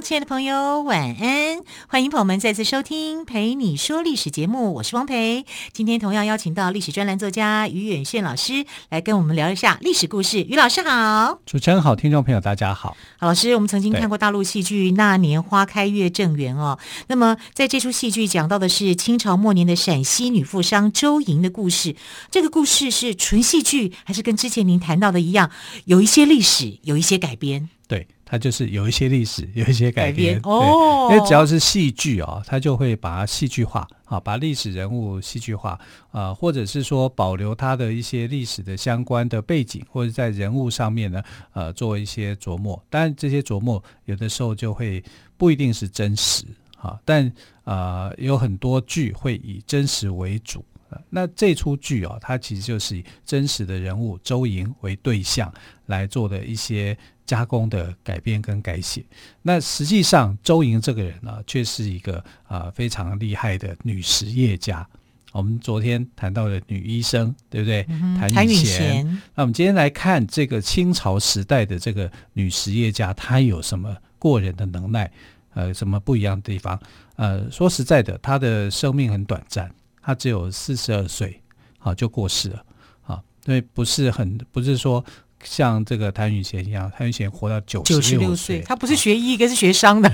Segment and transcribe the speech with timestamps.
[0.00, 1.60] 亲爱的朋友，晚安！
[1.88, 5.44] 欢迎朋友们再次收听《陪你说历史》节目，我是汪培。
[5.72, 10.40] 今天同样邀请到历史专栏作家于远炫老师来跟我们聊一下历史故事。
[10.42, 12.96] 于老师好，主持人好，听众朋友大家好。
[13.18, 16.78] 好，老师，我们曾经看过大陆戏剧《那年花开月正圆》哦。
[17.08, 21.96] 那么在这出戏剧讲到的是清朝末年的陕西女富商周莹的故事。
[22.30, 25.50] 这个故事是纯戏剧，还是跟之前您谈到的一样，
[25.86, 27.68] 有一些历史，有一些改编？
[27.88, 28.06] 对。
[28.30, 31.08] 它就是有一些历史， 有一些改编，改编哦。
[31.10, 41.22] 因为只要是戏剧啊，它就会把它戏剧化啊，把历史人物戏剧化啊，或者是说保留它的一些历史的相关的背景，或者在人物上面呢，
[41.54, 42.80] 呃，做一些琢磨。
[42.90, 45.02] 当然，这些琢磨有的时候就会
[45.38, 46.44] 不一定是真实
[46.76, 47.32] 啊，但
[47.64, 50.62] 呃，有很多剧会以真实为主。
[51.10, 55.52] 那这出剧啊，它其实就是以真实的人物周莹为对象
[55.86, 56.96] 来做的一些。
[57.28, 59.04] 加工的改编跟改写，
[59.42, 64.88] 那实际上周莹这个人呢，却是一个啊、呃、非常厉害的女实业家。
[65.32, 67.84] 我们昨天谈到的女医生，对不对？
[67.90, 69.04] 嗯、谭允娴。
[69.34, 75.12] 那我们今天来看这个清朝时代的这个女实业家，她有什么过人的能耐？
[75.52, 76.80] 呃，什么不一样的地方？
[77.16, 79.70] 呃，说实在的，她的生命很短暂，
[80.02, 81.42] 她只有四十二岁，
[81.78, 82.64] 好、啊、就过世了。
[83.02, 85.04] 啊，所以不是很不是说。
[85.44, 90.10] 像这个谭允贤一样，谭允贤活到九十六岁，他不是学医，一个是学商的，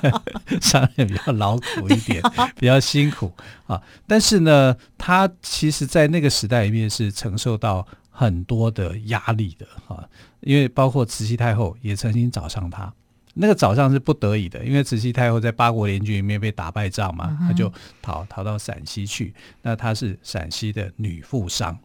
[0.62, 2.22] 商人比较劳苦一点，
[2.56, 3.30] 比较辛苦
[3.66, 3.78] 啊。
[4.06, 10.08] 但是呢，他其实，在那个时代里面是承受到很多的压力的啊，
[10.40, 12.90] 因为包括慈禧太后也曾经找上他，
[13.34, 17.72] 那个早上是不得已的，因为慈禧太后在八国联军里面被打败仗嘛，她就
[18.02, 19.32] 逃逃到陕西去。
[19.62, 21.78] 那她是陕西的女富商。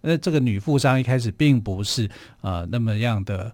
[0.00, 2.10] 那这个女富商一开始并不是
[2.40, 3.52] 呃那么样的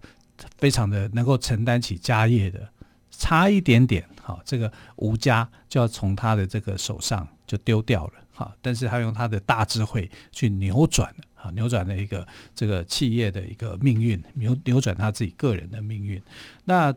[0.57, 2.69] 非常的能够承担起家业的，
[3.11, 16.23] 差一点点，好，这个吴家就要从她的这个手上就丢掉了，哈，但是她用她的大智慧去扭转了，啊，扭转了一个这个企业的一个命运，扭扭转她自己个人的命运。
[16.65, 16.95] 那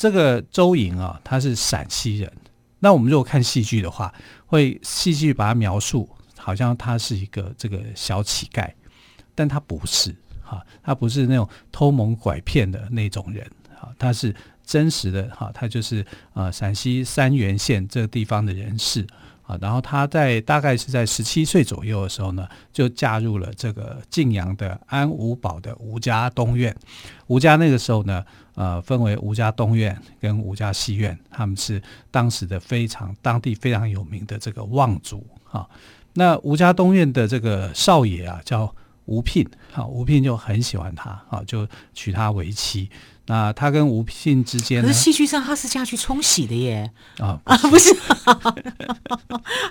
[0.00, 2.32] 这个周莹啊，他是陕西人，
[2.78, 4.14] 那我们如果看戏剧的话，
[4.46, 8.66] 会戏剧把他描述好像他是一个这个小乞丐。
[9.34, 13.46] 但他不是哈，他不是那种偷蒙拐骗的那种人
[13.78, 14.34] 哈，他是
[14.64, 19.06] 真实的哈，他就是啊陕西三原县这个地方的人士
[19.50, 19.58] 啊。
[19.60, 26.74] 然后他在大概是在十七岁左右的时候呢，就嫁入了这个晋阳的安五堡的吴家东院。
[27.26, 28.24] 吴家那个时候呢，
[28.54, 35.68] 呃，分为吴家东院跟吴家西院，他们是当时的非常当地非常有名的这个望族哈。
[36.14, 38.72] 那吴家东院的这个少爷啊，叫。
[39.06, 42.88] 吴聘，好，吴聘就很喜欢他，好，就娶她为妻。
[43.30, 47.94] 那他跟吴聘之间，可是戏剧上他是嫁去冲洗的耶，啊 啊，不是，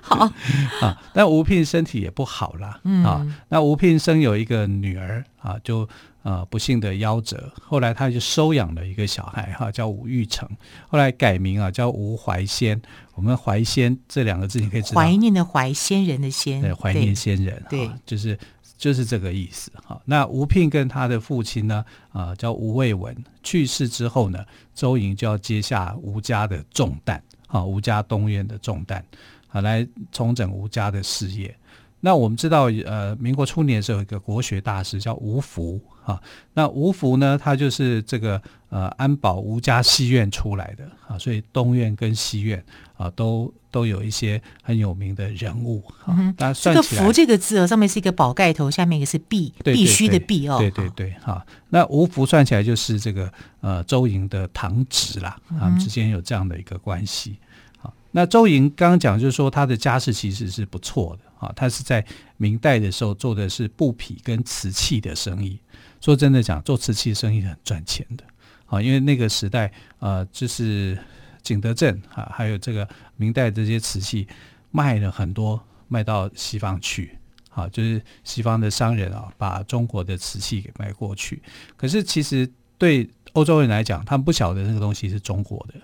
[0.01, 0.31] 好。
[0.79, 5.87] 啊，但吴聘身体也不好啦，嗯、啊，那吴聘生有一个女儿啊，就
[6.23, 10.47] 呃不幸的夭折，后来他就收养了一个小孩哈、啊，叫吴玉成，
[10.87, 12.81] 后来改名啊叫吴怀仙。
[13.15, 18.39] 我们怀仙这两个字你可以知道，怀念的怀，先人的先，对，怀念先人，对，啊、就是。
[18.79, 20.01] 就是这个意思哈。
[20.05, 29.03] 那吴聘跟他的父亲呢，啊，叫吴卫文，去世之后呢，周莹就要接下吴家的重担，啊，吴家东院的重担，
[29.49, 31.53] 啊，来重整吴家的事业。
[32.01, 36.21] 那我们知道，呃，民国初年的时候有一个国学大师叫吴福，啊，
[36.53, 42.63] 那吴福呢，他就是这个呃安保吴家西院出来的，啊，所以东院跟西院
[42.97, 43.53] 啊都。
[43.71, 50.57] 都有一些很有名的人物，哈、嗯，大家算这个“福”这个字哦，上面是一个宝盖头，下面一个是必“必”，必须的“必”哦。
[50.57, 51.45] 对对对，哈。
[51.69, 53.31] 那吴福算起来就是这个
[53.61, 57.37] 呃周莹的堂侄啦，他们之间有这样的一个关系。
[57.77, 62.05] 好、嗯，那周莹刚刚讲就是说他的家世其实是不错的，啊，他是在
[62.37, 65.59] 明代的时候做的是布匹跟瓷器的生意。
[65.99, 68.23] 说真的讲，做瓷器生意很赚钱的，
[68.67, 70.95] 啊，因为那个时代呃就是。
[71.41, 74.27] 景德镇啊，还有这个明代这些瓷器
[74.71, 77.17] 卖了很多，卖到西方去，
[77.49, 81.41] 啊，就是西方的商人啊，把中国的瓷器给卖过去。
[81.77, 82.47] 可是其实
[82.77, 85.75] 对欧洲人来讲，他们不晓得那个东西是中国的，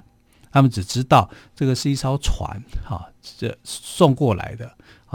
[0.51, 4.69] 他们只知道这个是一艘船，哈，这送过来的，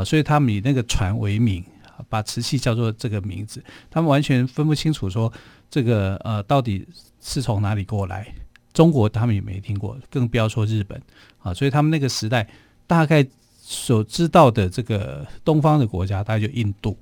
[0.04, 1.64] 所以他们以那个船为名，
[2.08, 5.32] 把瓷器叫做这个名字，他们完全分不清楚说
[5.70, 6.86] 这个呃到底
[7.20, 8.26] 是从哪里过来。
[8.72, 11.00] 中国他们也没听过，更不要说日本
[11.38, 12.48] 啊，所以他们那个时代
[12.86, 13.26] 大概
[13.58, 16.96] 所知道的这个东方的国家，大概就印度。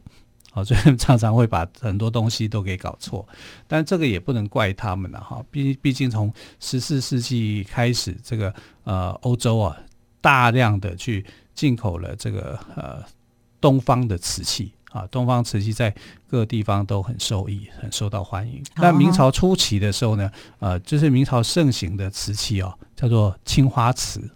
[0.50, 3.28] 好，所以常常会把很多东西都给搞错，
[3.66, 5.44] 但这个也不能怪他们了哈。
[5.50, 8.52] 毕毕竟从十四世纪开始，这个
[8.84, 9.76] 呃欧洲啊，
[10.22, 11.24] 大量的去
[11.58, 13.02] 进口了这个呃
[13.60, 15.93] 东方的瓷器啊，东方瓷器在
[16.28, 18.62] 各个地方都很受益，很受到欢迎。
[18.76, 24.31] 那明朝初期的时候呢，呃，就是明朝盛行的瓷器哦，叫做青花瓷，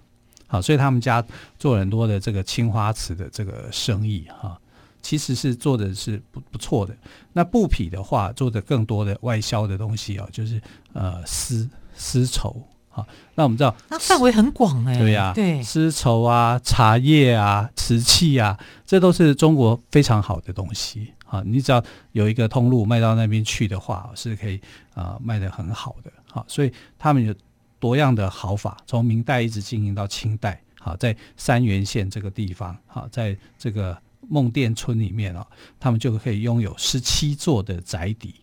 [0.49, 1.25] 好，所以他们家
[1.61, 4.59] 做很多的这个青花瓷的这个生意哈。
[5.01, 6.97] 其实是做的是不不错的。
[7.33, 10.61] 那布匹的话，做的更多的外销的东西啊，就是
[10.93, 12.61] 呃丝丝绸
[12.93, 13.07] 啊。
[13.35, 14.99] 那我们知道，那范围很广哎、欸。
[14.99, 21.43] 对呀、啊，对，丝绸啊、茶叶啊、瓷器啊，这都是中国非常好的东西啊。
[21.45, 24.61] 你只要有一个通路卖到那边去的话，是可以
[24.95, 26.13] 啊卖的很好的。
[26.31, 27.35] 好，所以他们有
[27.79, 30.61] 多样的好法，从明代一直经营到清代。
[30.79, 33.97] 好，在三原县这个地方，好，在这个。
[34.29, 35.45] 孟店村里面哦，
[35.81, 38.37] 他们就可以拥有十七座的宅邸，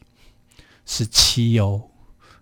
[0.86, 1.82] 十七哦，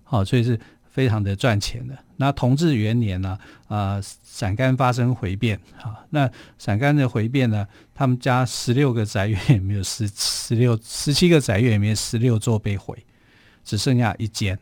[0.03, 0.59] 好，所以是
[0.97, 1.95] 非常的赚钱的。
[2.15, 6.27] 那同治元年呢，啊，陕甘发生回变，啊，那
[6.57, 12.97] 陕甘的回变呢，他们家十六个宅院也没有十十六十七个宅院里面十六座被毁，
[13.63, 14.57] 只剩下一间。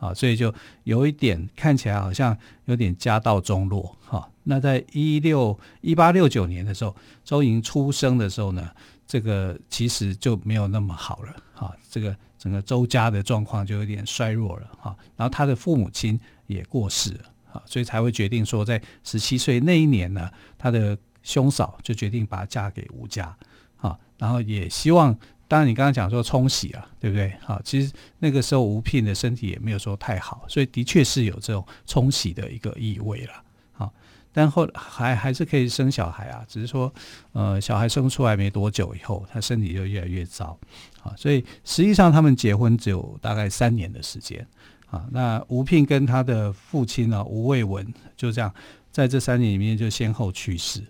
[0.00, 0.52] 啊，所以就
[0.82, 4.28] 有一点看起来好像有点家道中落哈。
[4.42, 8.68] 那在一六一八六九年的时候，周莹出生的时候呢，
[9.06, 11.72] 这个其实就没有那么好了哈。
[11.88, 14.96] 这个整个周家的状况就有点衰弱了哈。
[15.16, 23.36] 然后他的父母亲也过世了啊，所以才会决定说，在十七岁那一年呢，他的兄嫂就决定把她嫁给吴家
[23.76, 25.14] 啊，然后也希望。
[25.50, 27.32] 当然，你刚刚讲说冲喜啊，对不对？
[27.40, 33.32] 好，其实那个时候吴聘的身体也没有说太好，所以的确是有这种冲喜的一个意味了。
[33.72, 33.90] 好，
[34.32, 36.92] 但后还还是可以生小孩啊，只是说，
[37.32, 40.58] 呃，小孩生出来没多久以后，他身体就越来越糟。
[41.02, 44.46] 啊，所以实际上他们结婚只有大概三年的时间。
[44.90, 47.86] 啊，那吴聘跟他的父亲呢，吴卫文
[48.16, 48.50] 就这样
[48.90, 50.82] 在这三年里面就先后去世。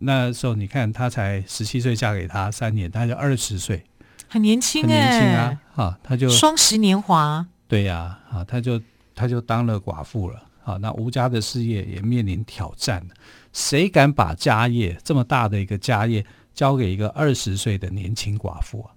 [0.00, 3.82] 那时候你看，他才十七岁嫁给他三年，他就二十岁，
[4.28, 5.60] 很年轻，很年轻啊！
[5.74, 8.78] 哈，他就双十年华，对呀，啊，他就
[9.14, 10.42] 他就当了寡妇了。
[10.64, 13.06] 好，那吴家的事业也面临挑战，
[13.52, 16.24] 谁敢把家业这么大的一个家业
[16.54, 18.90] 交给一个二十岁的年轻寡妇啊？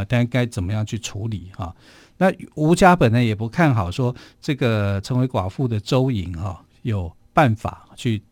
[0.00, 1.76] 啊，但该怎么样去处理哈？
[2.16, 8.22] 那吴家本来也不看好说这个成为寡妇的周莹哈有办法去。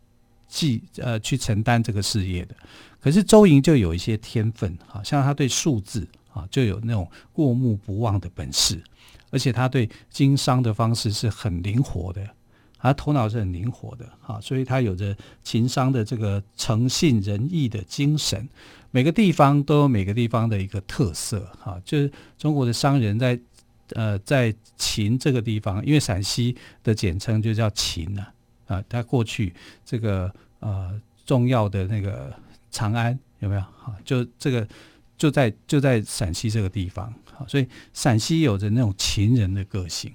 [0.53, 2.53] 继呃去承担这个事业的，
[2.99, 8.83] 可是周莹就有一些天分，好像他对数字啊就有那种过目不忘的本事，
[9.29, 12.27] 而且他对经商的方式是很灵活的，
[12.81, 18.47] 他头脑是很灵活的哈，所以他有着情商的这个诚信仁义的精神。
[18.89, 23.39] 每个地方都有每个地方的一个特色哈，就是中国的商人在
[23.93, 28.25] 呃在秦这个地方，因为陕西的简称就叫秦呢。
[28.67, 29.53] 啊，他过去
[29.85, 32.33] 这个呃重要的那个
[32.69, 33.61] 长安有没有？
[33.61, 34.67] 哈，就这个
[35.17, 40.11] 就在就在陕西这个地方，好，所以陕西有着那种秦人的个性。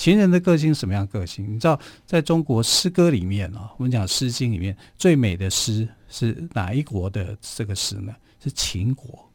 [0.00, 1.44] 秦人的个性什么样个性？
[1.46, 8.14] 你知道，在中国诗歌里面啊，我们讲《诗经》里面最美的诗是哪一国的这个诗呢？
[8.42, 9.30] 是秦国。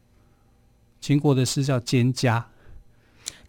[1.00, 2.42] 秦国的诗叫《蒹葭》。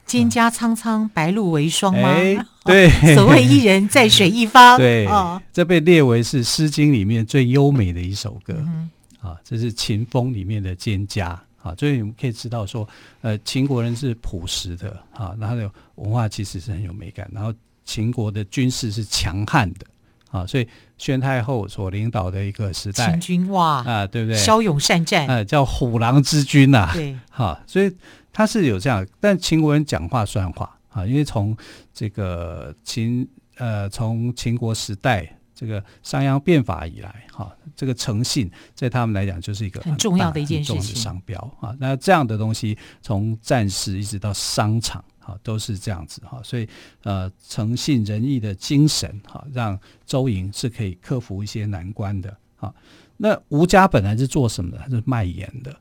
[0.06, 2.08] 蒹葭苍苍，白露为霜吗？
[2.08, 4.78] 欸、对，所谓伊人在水一方。
[4.78, 8.54] 对，哦、这被列为是《诗经》里面最优美的一首歌。
[8.60, 12.88] 嗯、啊，这是秦风里面的蒹葭啊，所以我们可以知道说，
[13.22, 15.56] 呃，秦国人是朴实的啊，然后
[15.96, 19.86] 文化其实是很有美感，然后秦国的军事是强悍的
[20.32, 24.38] 啊，所以宣太后所领导的一个时代，秦军哇啊，对不对？
[24.38, 26.94] 骁勇善战啊，叫虎狼之军呐、啊。
[26.94, 27.96] 对，哈、啊，所以。
[28.34, 31.58] 他是有这样，但秦国人讲话算话啊，因为从
[31.92, 41.76] 这个秦呃，从秦国时代这个商鞅变法以来，哈、啊，这个诚信在他们来讲就是一个很，很重要的一件事情，商标啊。
[41.80, 46.44] 那这样的东西从战士一直到商场，哈、啊，都是这样子哈、啊。
[46.44, 46.70] 所以
[47.02, 52.30] 呃，诚信仁义的精神，哈、啊，让周寅是可以克服一些难关的。
[52.58, 52.76] 哈、啊，
[53.18, 54.78] 那吴家本来是做什么的？
[54.78, 55.76] 他是卖盐的，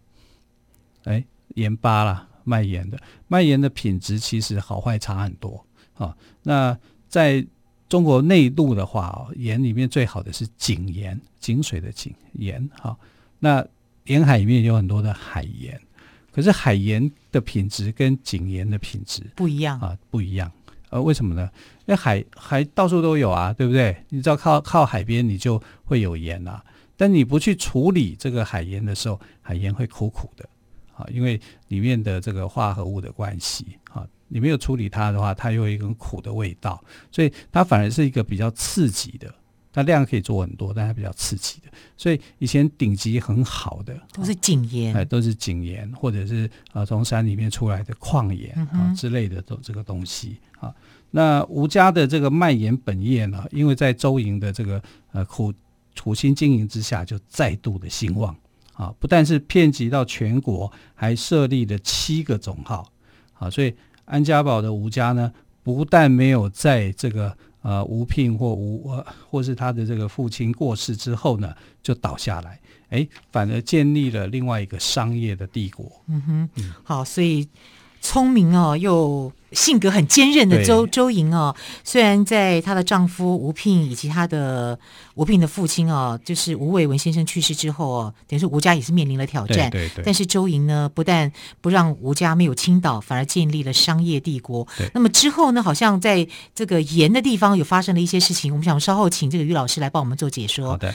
[1.05, 1.23] 哎，
[1.55, 2.27] 盐巴啦。
[2.49, 6.17] 卖盐的，卖盐的品质其实好坏差很多啊。
[6.45, 6.79] 那
[7.09, 7.45] 在
[7.89, 12.97] 中国内陆的话，盐里面最好的是井盐，井水的井盐哈。
[13.39, 13.65] 那
[14.05, 15.81] 沿海里面有很多的海盐，
[16.33, 20.51] 可是海盐的品质跟井盐的品质不一样啊，不一样。
[20.91, 21.51] 呃，为什么呢？
[21.87, 23.97] 因为海海到处都有啊，对不对？
[24.09, 26.65] 你只要靠靠海边，你就会有盐啊。
[26.97, 30.49] 但你不去处理这个海盐的时候，海盐会苦苦的
[30.95, 39.33] 啊，因为里面的这个化合物的关系啊，你没有处理它的话，它又有一种苦的味道，所以它反而是一个比较刺激的。
[39.73, 41.71] 它量可以做很多，但它比较刺激的。
[41.99, 50.75] 所以以前顶级很好的都是井盐，哎，都是井盐，或者是呃从山里面出来的矿盐啊、嗯、之类的都这个东西啊。
[51.11, 55.53] 那吴家的这个卖盐本业呢，因为在周莹的这个呃苦
[56.01, 58.35] 苦心经营之下，就再度的兴旺
[58.73, 58.95] 啊！
[58.99, 62.91] 不但是遍及到全国，还设立了七个总号
[63.35, 63.51] 啊！
[63.51, 63.75] 所以
[64.07, 65.31] 安家宝的吴家呢，
[65.63, 72.59] 不但没有在这个呃吴聘或吴呃或是他的这个父亲过世之后呢，就倒下来，
[72.89, 75.85] 哎，反而建立了另外一个商业的帝国。
[76.09, 77.47] 嗯哼，嗯好，所以。
[78.03, 84.79] 聪明哦，又性格很坚韧的周周莹哦，虽然在她的丈夫吴聘以及她的
[85.15, 89.71] 吴聘的父亲哦，就是吴伟文先生去世之后哦，等于说吴家也是面临了挑战。
[89.71, 90.05] 对对对。
[90.05, 91.33] 但是周莹呢，不但
[91.63, 94.69] 不让吴家没有倾倒，反而建立了商业帝国。
[94.77, 94.91] 对。
[94.93, 100.69] 那么之后呢，好像在这个盐的地方有发生了一些事情，我们想稍后请这个于老师来帮我们做解说。
[100.69, 100.95] 好的。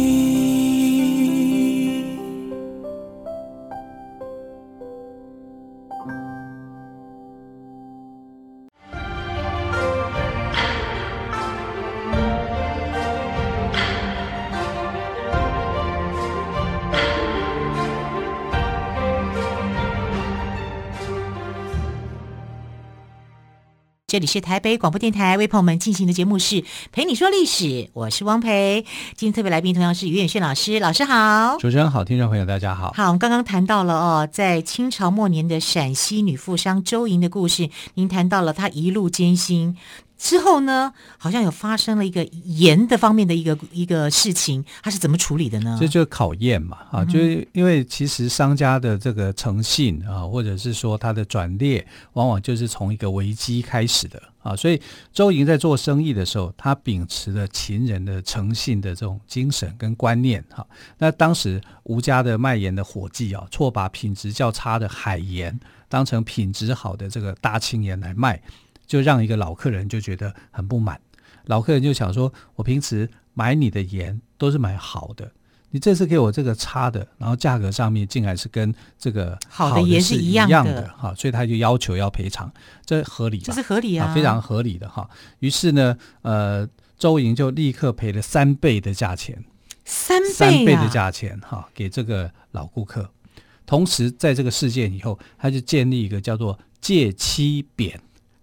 [24.11, 28.83] 这里是台北广播电台为朋友们进行的节目是陪你说历史，我是汪培。
[29.15, 32.91] 今天特别来宾同样是于远炫老师，老师好，主持人好，听众朋友大家好。
[32.93, 39.77] 好，我们刚刚谈到了哦，在清朝末年的陕西女富商周莹的故事，您谈到了她一路艰辛。
[40.21, 45.75] 之后呢，好像有发生了一个盐的方面的一个一个事情，他是怎么处理的呢？
[45.81, 54.55] 这就是考验嘛，啊，就是因为其实商家的这个诚信啊，或者是说他的转列，往往就是从一个危机开始的啊。
[54.55, 54.79] 所以
[55.11, 60.63] 周莹在做生意的时候，他秉持了秦人的诚信的这种精神跟观念哈。
[60.99, 65.59] 那当时吴家的卖盐的伙计啊，错把品质较差的海盐
[65.89, 68.39] 当成品质好的这个大青盐来卖。
[68.91, 70.99] 就让一个老客人就觉得很不满，
[71.45, 75.31] 老客人就想说：“我平时买你的盐都是买好的，
[75.69, 82.51] 你这次给我这个差的，然后价格上面竟然是跟这个好的盐是一样的哈，所以他就要求要赔偿，
[82.85, 85.09] 这合理，这是合理啊，非常合理的哈。
[85.39, 86.67] 于是呢，呃，
[86.97, 89.41] 周莹就立刻赔了三倍的价钱，
[89.85, 93.09] 三倍啊，三倍的价钱哈，给这个老顾客。
[93.65, 97.97] 同时，在这个事件以后，他就建立一个叫做戒欺贬。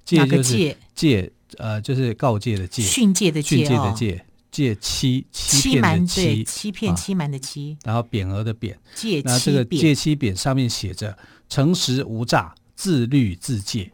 [0.08, 9.20] 戒就是戒，呃，就是告诫的戒，训诫的戒，训诫的戒，戒欺欺骗的欺，欺骗欺瞒的欺，然后匾额的匾，戒。
[9.22, 11.14] 那这个戒欺匾上面写着
[11.50, 13.92] 诚实无诈，自律自戒，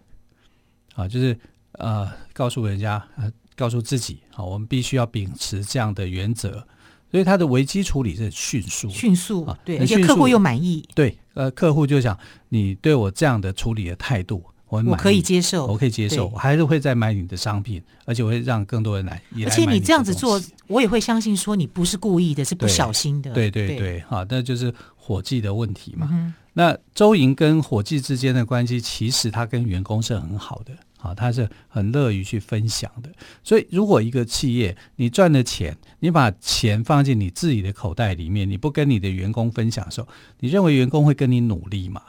[0.94, 1.36] 啊，就是
[1.72, 6.64] 呃，告诉人家，呃，告诉自己，啊，我们必须要秉持这样的原则，
[7.10, 12.16] 所以他的危机处理是迅速，迅速啊，对，而且客户又满意，对，呃，客户就想
[12.50, 14.44] 你对我这样的处理的态度。
[14.82, 19.20] 我可以接受，我可以接受，我还是会再买你的商品，而且我会让更多人来。
[19.44, 23.32] 而且你这样子做，我也会相信说你不是故意的，是不小心的。
[23.32, 26.08] 对对对，对，好，那就是伙计的问题嘛。
[26.12, 33.10] 嗯、那周莹跟伙计之间的关系，其实他跟员工是很好的，好，他是很乐于去分享的。
[33.42, 40.08] 所以，如果一个企业你赚了钱，你把钱放进你自己的口袋里面，你不跟你的员工分享的时候，
[40.40, 42.00] 你认为员工会跟你努力吗？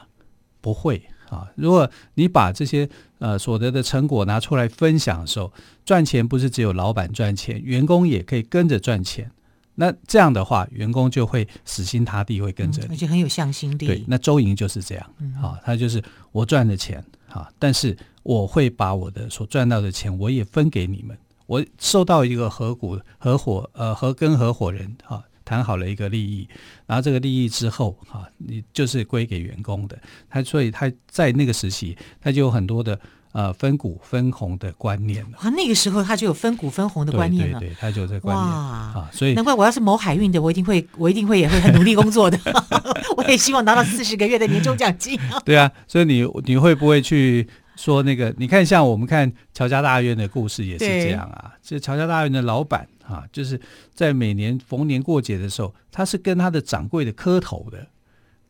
[0.61, 1.01] 不会。
[1.35, 2.87] 啊，如果你把这些
[3.19, 5.51] 呃所得的成果拿出来分享的时候，
[5.83, 9.29] 赚钱不是只有老板赚钱，员工也可以跟着赚钱。
[9.75, 13.85] 那这样的话，员工就会死心塌地会跟着而且很有向心力。
[13.85, 16.01] 对，那周莹就是这样，嗯，啊，他就是
[16.31, 21.17] 我赚的钱，啊，但是我会把我的所赚到的钱，我也分给你们。
[21.45, 26.47] 我受到一个合股合伙呃合跟合伙人啊谈好了一个利益，
[26.87, 29.97] 然后这个利益之后哈，你就是归给员工的。
[30.27, 32.99] 他所以他在那个时期，他就有很多的
[33.31, 35.37] 呃分股分红的观念了。
[35.37, 37.59] 啊，那个时候他就有分股分红的观念了。
[37.59, 39.07] 对，对对，他就有这个观念啊。
[39.13, 42.39] 所以难怪我要是某海运的，我一定会我一定会也会很努力工作的。
[43.15, 45.17] 我也希望拿到四十个月的年终奖金。
[45.45, 47.47] 对啊，所以你你会不会去？
[47.75, 51.53] 说那个，你看，像我们看乔家大院的故事也是这样啊。
[51.61, 53.59] 这乔家大院的老板啊，就是
[53.93, 57.87] 在每年逢年过节的时候，他是跟他的掌柜的磕头的，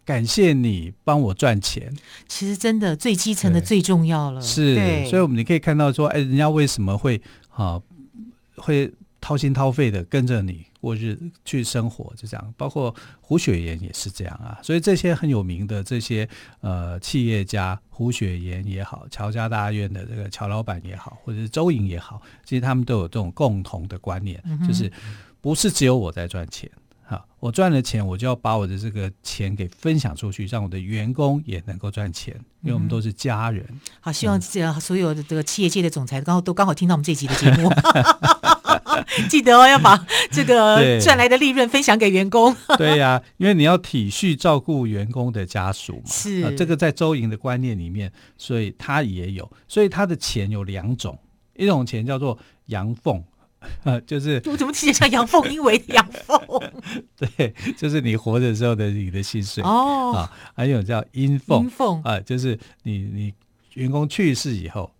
[0.04, 1.92] 感谢你帮我赚钱。
[2.28, 4.42] 其实真的最基层的最重要了。
[4.42, 4.76] 是，
[5.08, 7.82] 所以我们你可以看到说，哎，人家为什么会啊
[8.58, 8.94] 会。
[9.26, 12.54] 掏心掏肺的跟着你过日去生活，就这样。
[12.56, 14.60] 包括胡雪岩也是这样啊。
[14.62, 16.30] 所以这些很有名的这些
[16.62, 24.92] 呃企业家，胡雪岩也好，乔家大院的这个乔老板也好，或者是周莹也好，其实他们都有这种共同的观念，嗯、就是
[25.42, 26.70] 不是只有我在赚钱
[27.04, 33.66] 哈，我赚了钱，我就要把我的这个钱给分享出去，让我的员工也能够赚钱，因为我们都是家人。
[33.72, 37.68] 嗯、好，希望这所有的这个企业界的总裁刚好都刚好听到我们这集的节目。
[39.30, 39.98] 记得哦，要把
[40.32, 42.56] 这个赚来的利润分享给员工。
[42.78, 46.04] 对呀、啊，因为你要体恤照顾员工的家属嘛。
[46.06, 49.50] 是、啊，这个在周营的观念里面，所以他也有。
[49.68, 51.18] 所以他的钱有两种，
[51.56, 52.38] 一种钱叫做
[52.68, 53.24] 阳奉，
[53.84, 56.40] 呃， 就是我怎么听起来像阳奉阴违的阳奉？
[57.18, 60.14] 对，就是你活着时候的你的薪水哦。
[60.16, 63.34] 啊，还有叫阴奉，阴奉啊，就是你你
[63.74, 64.92] 员工去世以后，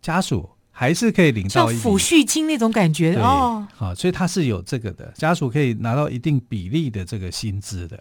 [0.00, 0.48] 家属。
[0.78, 8.00] 还是可以领到像抚恤金那种感觉哦，好，所以他是有这个的，家属可以拿到一定比例的这个薪资的。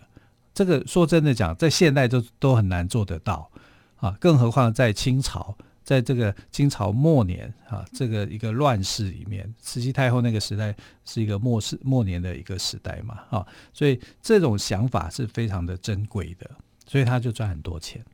[0.53, 3.49] 这个说真的讲，在现代都都很难做得到。
[3.95, 16.47] 啊，更何况在清朝，在这个清朝末年啊，这个一个乱世里面，慈禧太后那个时代是一个末世末年的一个时代嘛，啊，所以这种想法是非常的珍贵的，
[16.85, 18.05] 所以他就赚很多钱，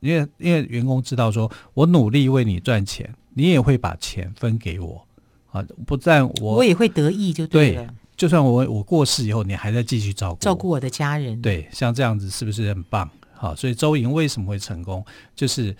[0.00, 3.08] 因为因为员工知道说我努力为你赚钱。
[3.38, 5.06] 你也会把钱分给我
[5.52, 7.84] 啊，不但我我也会得意就对了。
[7.84, 11.40] 对，就算我我过世以后，你还在继续照顾照顾我的家人。
[11.40, 13.08] 对，像这样子是不是很棒？
[13.32, 15.74] 好，所以周莹为什么会成功，就是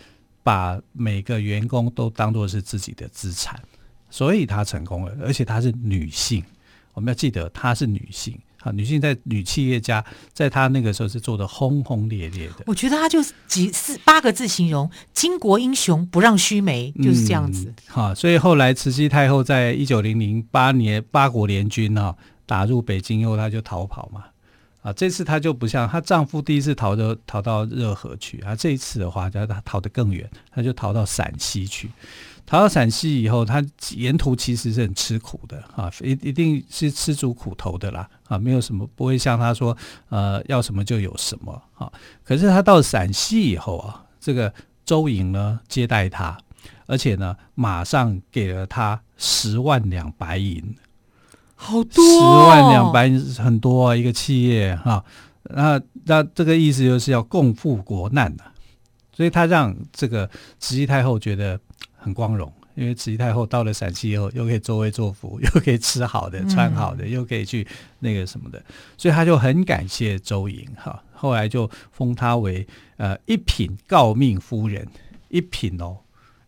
[0.44, 3.61] 把每个员工都当做是自己的资产，
[4.09, 6.44] 所以她成功了，而且她是女性。
[6.94, 8.38] 我们要记得她是女性。
[8.68, 12.64] 好，女性在女企业家，在她那个时候是做的轰轰烈烈的。
[12.66, 17.66] 我觉得她就几四八个字形容：巾帼英雄不让须眉，就是这样子。
[17.66, 24.24] 嗯、好，所以后来慈禧太后在一九零零八年八国联军啊打入北京以后，她就逃跑嘛。
[24.83, 31.90] 啊，这次她就不像她丈夫第一次逃的逃到热河去啊，这一次的话，她逃得更远，她就逃到陕西去。
[32.48, 39.76] 逃到陕西以后，他沿途其实是很吃苦的啊，一一定是吃足苦头的啦啊，没有什么不会像他说
[40.08, 41.92] 呃要什么就有什么啊。
[42.24, 44.50] 可是他到陕西以后啊，这个
[44.87, 46.38] 周莹呢接待他，
[46.87, 50.74] 而且呢马上给了他十万两白银，
[51.54, 55.04] 好多哦，十万两白银很多啊，一个企业哈。
[55.50, 58.44] 那那这个意思就是要共赴国难的，
[59.12, 60.26] 所以他让这个
[60.58, 61.61] 慈禧太后觉得。
[62.09, 67.66] 很光荣，因为慈禧太后到了陕西以后，又可以作威作福， 又可以吃好的、穿好的，嗯、又可以去
[67.99, 68.62] 那个什么的，
[68.97, 71.03] 所以他就很感谢周莹哈。
[71.12, 72.66] 后来就封她为
[72.97, 74.88] 呃一品诰命夫人，
[75.29, 75.99] 一品哦，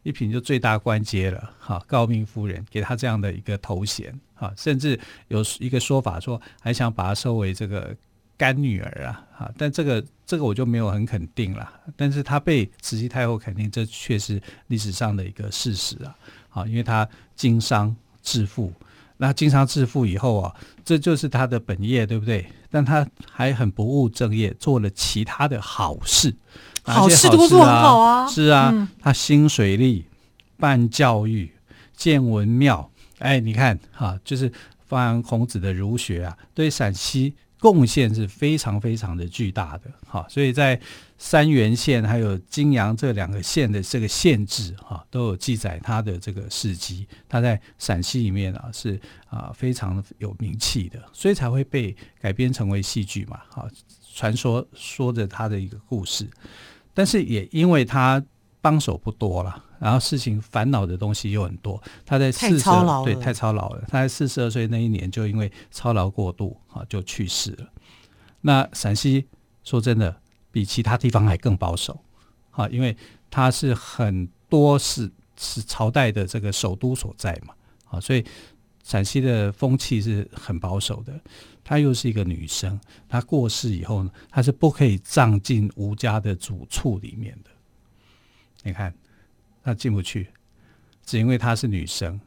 [0.02, 1.84] 一品就最大官阶了哈。
[1.88, 7.94] 诰命夫人给她这样的一个头衔哈，甚至有一个说法说，还想把她收为这个。
[8.40, 11.70] 干女儿啊，哈，但这个这个我就没有很肯定了。
[11.94, 16.16] 但是她被慈禧太后肯定，这确实历史上的一个事实啊，
[16.48, 18.72] 好，因为她经商致富，
[19.18, 22.50] 那经商致富以后啊，这就是她的本业，对不对？
[22.70, 26.34] 但她还很不务正业，做了其他的好事，
[26.82, 30.06] 好事多做很好啊，是啊，她兴水利、
[30.56, 31.52] 办教育、
[31.94, 34.50] 建文庙，哎，你看哈，就是
[34.86, 37.34] 发扬孔子的儒学啊，对陕西。
[37.60, 40.80] 贡献是非常非常的巨大的，哈，所以在
[41.18, 47.06] 三原县还有泾阳这两个县的这个县志，哈，都有记载他的这个事迹。
[47.28, 53.68] 他在陕西里面啊，是啊非常有名气的，所以才会被改编成为戏剧嘛，哈，
[54.14, 56.26] 传说说着他的一个故事。
[56.94, 58.24] 但是也因为他
[58.62, 59.64] 帮手不多了。
[59.80, 63.82] 然后事情烦恼的东西又很多，他在四十二对太操劳了。
[63.88, 67.66] 他在四十二岁那一年就因为操劳过度啊就去世了。
[68.42, 69.26] 那陕西
[69.64, 70.20] 说真的
[70.52, 71.98] 比其他地方还更保守
[72.50, 72.94] 啊，因为
[73.30, 77.54] 它是很多是是朝代的这个首都所在嘛
[77.86, 78.22] 啊，所以
[78.84, 81.18] 陕西的风气是很保守的，
[81.64, 87.50] 她又是一个女生，她过世以后呢，她是不可以葬进吴家的主厝里面的。
[88.62, 88.92] 你看，
[89.62, 90.28] 她进不去，
[91.04, 92.20] 只因为她是女生。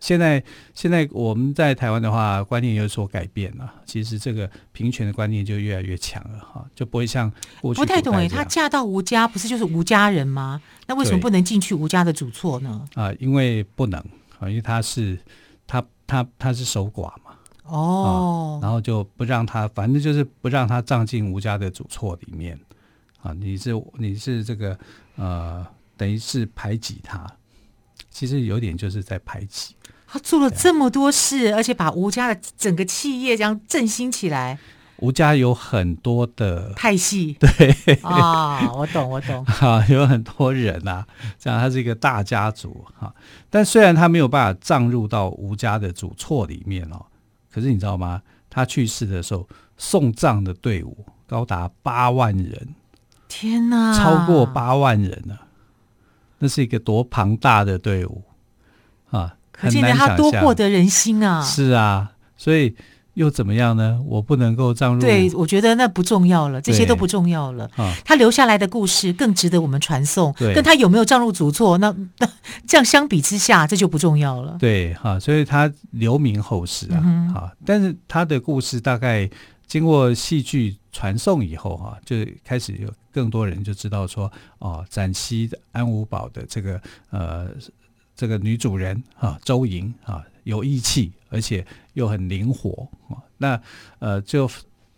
[0.00, 0.42] 现在，
[0.74, 3.72] 现在我们在台湾的话，观念有所改变了。
[3.86, 7.32] 其实这个平权的观念就越来越强了哈，就不会像
[7.62, 7.80] 过去。
[7.80, 10.60] 不太懂哎，她嫁到吴家，不是就是吴家人吗？
[10.86, 12.86] 那为什么不能进去吴家的主厝呢？
[12.94, 13.98] 啊，因为不能
[14.38, 15.18] 啊，因为她是
[15.66, 17.34] 她她她是守寡嘛。
[17.62, 18.62] 哦、啊。
[18.62, 22.60] 然后就不让她，反正就是不让她葬进吴家的主厝里面
[23.22, 23.32] 啊。
[23.32, 24.78] 你是你是这个
[25.16, 27.26] 呃，等于是排挤他，
[28.10, 29.74] 其实有点就是在排挤。
[30.06, 34.58] 他做了这么多事，而且把吴家的整个企业这样振兴起来。
[34.98, 39.44] 吴家有很多的派系， 对啊，我懂，我懂。
[39.60, 41.04] 啊，有很多人啊，
[41.36, 43.12] 这样他是一个大家族哈。
[43.50, 47.06] 但虽然他没有办法葬入到吴家的主厝里面哦，
[47.52, 48.22] 可是你知道吗？
[48.48, 52.74] 他去世的时候，送葬的队伍高达八万人，
[53.26, 55.36] 天哪，超过八万人呢，
[56.38, 58.22] 那是一个多庞大的队伍
[59.10, 59.34] 啊！
[59.52, 61.40] 可见他多获得人心啊！
[61.40, 62.74] 是啊，所以
[63.14, 64.00] 又怎么样呢？
[64.04, 65.00] 我不能够葬入。
[65.00, 67.70] 对，我觉得那不重要了，这些都不重要了。
[67.76, 70.34] 啊，他留下来的故事更值得我们传颂。
[70.36, 72.28] 对，跟他有没有葬入祖座，那 那
[72.66, 74.56] 这样相比之下，这就不重要了。
[74.58, 79.30] 对，哈、啊，所以他留名后世啊，嗯、啊，但是他的故事大概
[79.68, 87.48] 经过戏剧传颂以后，哈、啊，就开始有更多人就知道说，哦、陕西安五堡的这个呃。
[88.16, 93.18] 这个女主人啊，周莹啊，有义气，而且又很灵活啊。
[93.38, 93.60] 那
[93.98, 94.48] 呃，就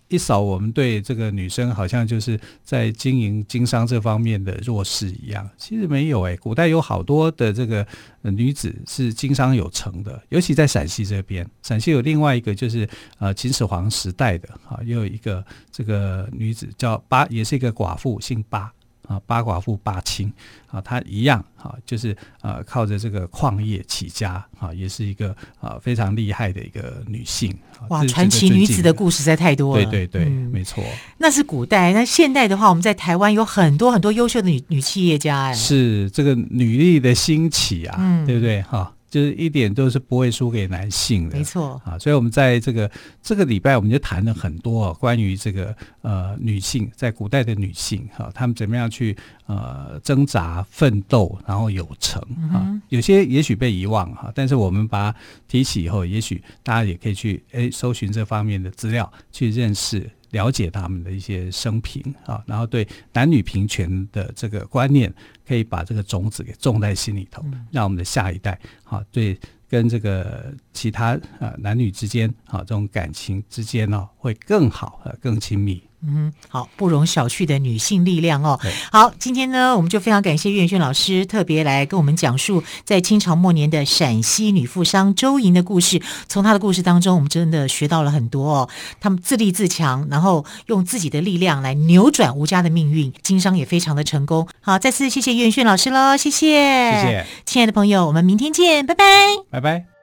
[0.09, 5.49] 一扫我们对这个女生好像就是在经营经商这方面的弱势一样。
[5.57, 7.87] 其实没有哎，古代有好多的这个
[8.23, 11.49] 女子是经商有成的，尤其在陕西这边。
[11.63, 12.89] 陕西有另外一个就是
[13.19, 18.73] 呃秦始皇时代的啊，又有一个这个女子叫八，也是一个寡妇，姓八。
[19.07, 20.33] 啊，八寡妇八亲
[20.69, 27.57] 啊，她一样啊，就是呃，靠着这个矿业起家啊，也是一个啊非常厉害的一个女性。
[27.89, 29.85] 哇，传奇女子的故事实在太多了。
[29.85, 30.83] 对对对，嗯、没错。
[31.19, 35.55] 那是古代，那现代的话，我们在台湾有很多很多优秀的女女企业家哎。
[35.55, 38.93] 是这个女力的兴起啊，嗯、对不对哈？
[39.09, 41.81] 就是一点都是不会输给男性的，没错。
[41.85, 42.91] 啊，所以我们在这个
[43.23, 49.17] 这个礼拜，我们就谈了很多关于这个呃女性在古代的女性哈，她们怎么样去
[49.47, 52.21] 呃挣扎奋斗，然后有成
[52.53, 60.11] 啊，有些也许被遗忘哈，但是我们把它提起以后，也许大家也可以去诶搜寻这方面的资料，去认识。
[60.37, 65.11] 了解他们的一些生平啊，然后对男女平权的这个观念，
[65.49, 75.81] 可以把这个种子给种在心里头，让我们的下一代啊，对跟这个其他啊男女之间啊这种感情之间呢，会更好和，更亲密。
[76.07, 78.61] 嗯，好，不容小觑的女性力量哦。
[78.93, 86.01] 好，今天呢，我们就非常感谢岳轩老师特别来跟我们讲述在清朝末年的陕西女富商周莹的故事。
[86.29, 88.69] 从她的故事当中，我们真的学到了很多哦。
[89.01, 94.47] 她们自立自强，然后用自己的力量来扭转吴家的命运，经商也非常的成功。
[94.61, 96.47] 好，再次谢谢岳轩老师喽，谢谢，
[96.93, 99.05] 谢谢，亲爱的朋友，我们明天见，拜拜，
[99.51, 99.96] 拜拜。